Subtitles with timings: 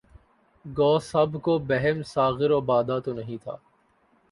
[0.65, 3.55] گو سب کو بہم ساغر و بادہ تو نہیں تھا